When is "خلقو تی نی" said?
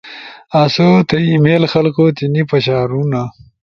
1.73-2.41